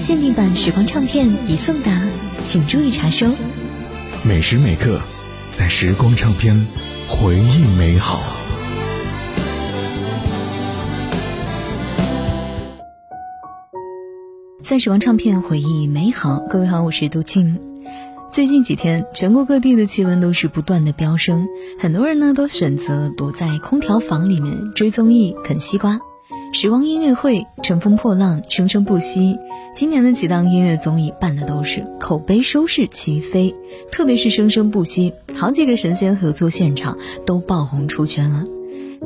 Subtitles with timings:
[0.00, 2.02] 限定版时光唱片已送达，
[2.42, 3.26] 请注意查收。
[4.26, 4.98] 每时每刻，
[5.50, 6.66] 在时光唱片，
[7.06, 8.18] 回忆美好。
[14.64, 17.60] 在时光唱片回忆美好，各位好，我是杜静。
[18.32, 21.46] 最近几天，全国各地的气温都是不断的飙升，
[21.78, 26.00] 很多人呢都选择躲在空调房里面追综艺、啃西瓜。
[26.52, 29.38] 时光音乐会、乘风破浪、生生不息，
[29.72, 33.54] 今年的几档音乐综艺办的都是口碑收视齐飞，
[33.92, 38.44] 特别是生生不息，好几个神仙合作现场都爆红出圈了。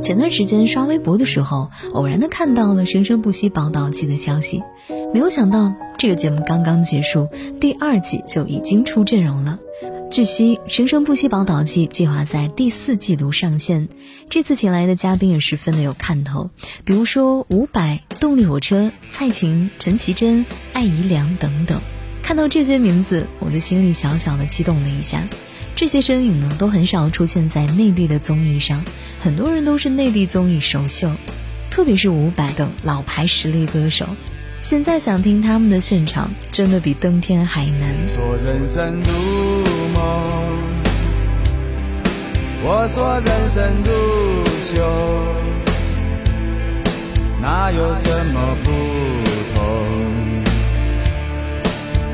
[0.00, 4.62] 前段时间刷微博的时候，偶然的看到了《生生不息》宝岛季的消息，
[5.12, 7.28] 没有想到这个节目刚刚结束，
[7.60, 9.58] 第二季就已经出阵容了。
[10.14, 13.88] 据悉，《生生不息》宝岛季计划在第四季度上线，
[14.30, 16.50] 这次请来的嘉宾也十分的有看头，
[16.84, 21.80] 比如说伍佰、动力火车、蔡琴、陈绮贞、艾怡良等等。
[22.22, 25.28] 看到这些名字，我的心里小小的激动了一下。
[25.74, 28.84] 这些身影呢，都很少出现在内地的综艺上，
[29.18, 31.10] 很多人都是内地综艺首秀，
[31.72, 34.06] 特别是伍佰等老牌实力歌手。
[34.60, 37.92] 现在想听他们的现场，真的比登天还难。
[38.08, 39.83] 说人生如，
[42.66, 43.88] 我说人生如
[44.62, 44.72] 秀，
[47.40, 48.66] 哪有什么不
[49.54, 49.56] 同？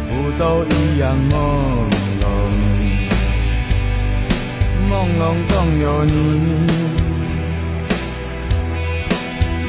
[0.08, 1.32] 不都一样朦
[2.20, 2.24] 胧？
[4.90, 6.10] 朦胧中有你，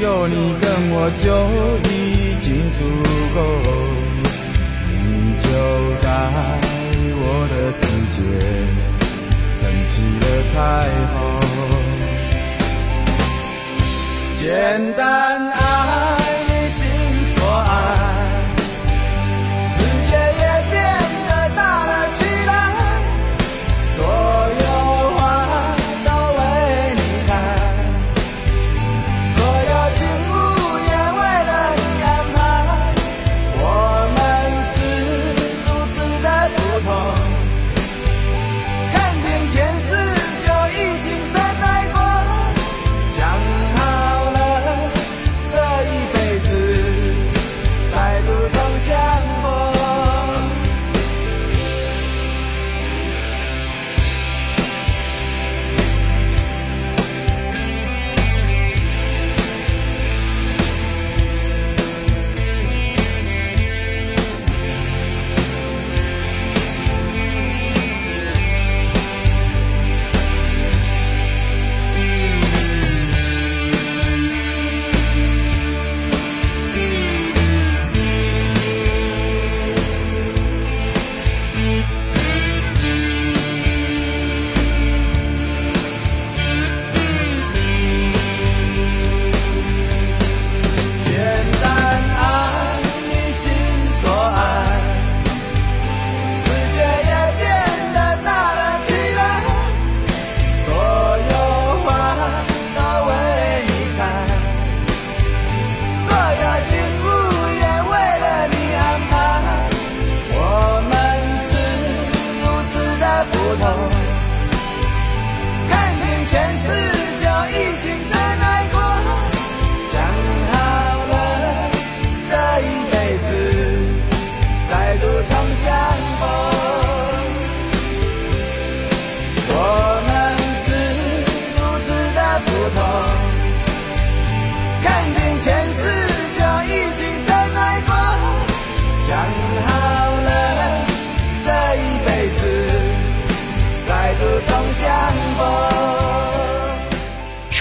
[0.02, 1.24] 有你跟我就
[1.92, 1.92] 已
[2.40, 2.78] 经足
[3.36, 3.38] 够。
[4.88, 4.90] 你
[5.38, 5.46] 就
[5.98, 6.04] 在
[7.14, 7.82] 我的世
[8.14, 8.20] 界
[9.52, 10.56] 升起了彩
[11.14, 11.16] 虹，
[14.40, 14.44] 简
[14.96, 15.00] 单
[15.50, 16.21] 爱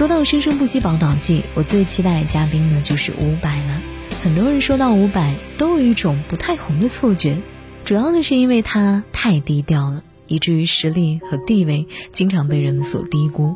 [0.01, 3.83] 说到《生生不息宝岛季》，我最期待的嘉宾呢就是伍佰了。
[4.23, 7.37] 很多人说到伍佰，都有一种不太红的错觉，
[7.85, 13.55] 主要的是因为他太低调了，以至于实力和地位经常被人们所低估。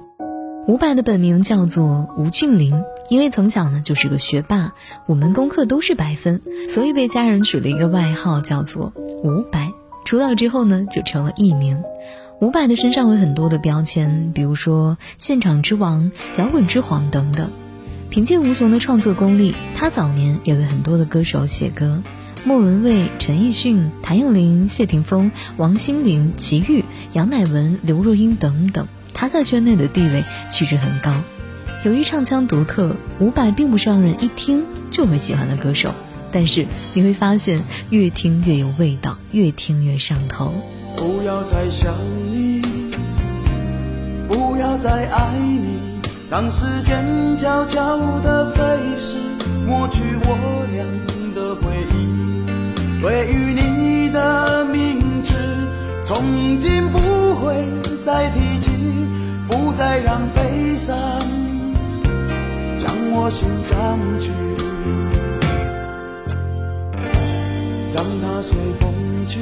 [0.68, 4.74] 伍佰的本名叫做吴俊霖，因为从小呢就是个学霸，
[5.06, 8.92] 我们功课都是百分，所以被家人取了一个外号叫做
[9.22, 9.72] 伍佰。
[10.04, 11.82] 出道之后呢，就成了艺名。
[12.40, 17.50] 伍佰的身上有很多的标签，比如说现场之王、摇滚之皇等等。
[18.10, 22.02] 凭借无穷的创作功力，他早年也为很多的歌手写歌，
[22.44, 28.86] 莫文蔚、陈奕迅、谭咏麟、谢霆锋、王心凌、齐豫、杨乃文、刘若英等等。
[29.14, 31.22] 他在圈内的地位其实很高。
[31.84, 35.92] 由于唱腔独特，伍佰并不是让人一听就会喜欢的歌手。
[36.34, 40.52] 但是你会发现，越听越有味道，越听越上头。
[40.96, 41.94] 不要再想
[42.32, 42.60] 你，
[44.28, 45.78] 不要再爱你，
[46.28, 48.62] 让时间悄悄地飞
[48.98, 49.16] 逝，
[49.64, 50.84] 抹去我俩
[51.36, 51.94] 的回忆。
[53.00, 55.34] 对于你的名字，
[56.04, 56.98] 从今不
[57.36, 57.64] 会
[58.02, 58.72] 再提起，
[59.48, 60.98] 不再让悲伤
[62.76, 64.32] 将我心占据。
[68.34, 68.92] 让它随风
[69.28, 69.38] 去，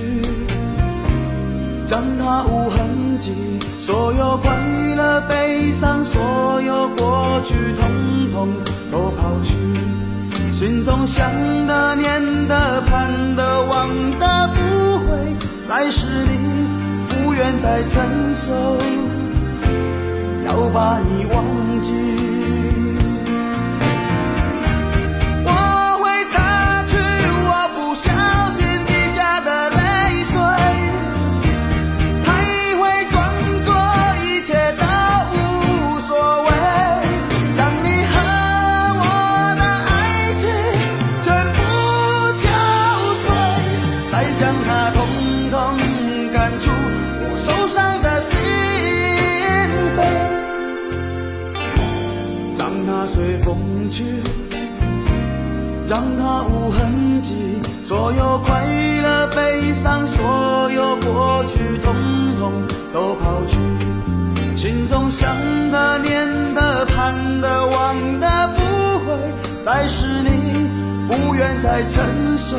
[1.89, 3.33] 让它无痕迹。
[3.79, 4.55] 所有快
[4.94, 7.91] 乐、悲伤，所有过去，统
[8.31, 8.49] 统
[8.91, 9.56] 都抛去。
[10.53, 11.27] 心中想
[11.67, 14.61] 的、念的、盼的、望的，不
[15.06, 16.69] 会再是你，
[17.09, 18.03] 不愿再承
[18.35, 18.53] 受，
[20.45, 22.31] 要把你忘记。
[57.93, 58.65] 所有快
[59.03, 61.94] 乐、悲伤，所有过去，统
[62.39, 62.50] 统
[62.91, 63.59] 都抛去。
[64.56, 65.29] 心中想
[65.71, 68.62] 的、念的、盼的、望的，不
[69.05, 69.15] 会
[69.62, 70.71] 再是你，
[71.06, 72.03] 不愿再承
[72.39, 72.56] 受，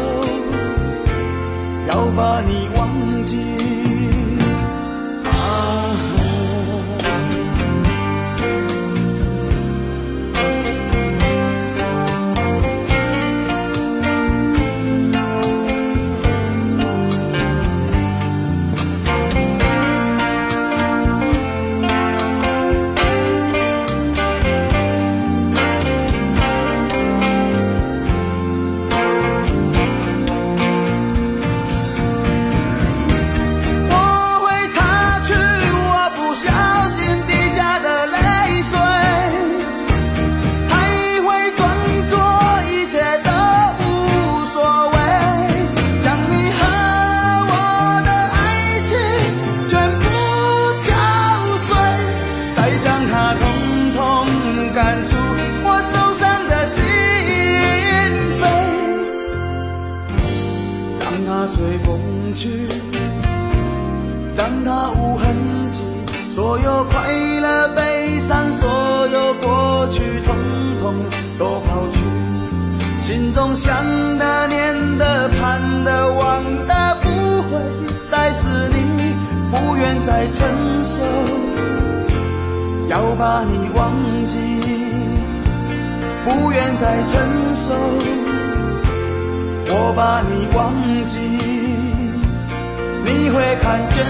[1.87, 3.82] 要把你忘记。
[61.13, 62.49] 让它随风去，
[64.35, 65.83] 让它无痕迹
[66.27, 67.07] 所有快
[67.39, 70.35] 乐、悲伤，所有过去，统
[70.79, 70.95] 统
[71.37, 71.99] 都抛去。
[72.99, 73.75] 心中想
[74.17, 77.09] 的、念的、盼的、望的，不
[77.43, 77.61] 会
[78.07, 79.15] 再是你，
[79.51, 80.49] 不愿再承
[80.83, 81.03] 受，
[82.87, 83.93] 要把你忘
[84.25, 84.39] 记，
[86.23, 87.71] 不愿再承受，
[89.69, 90.73] 我把你忘
[91.05, 91.19] 记，
[93.05, 94.03] 你会看见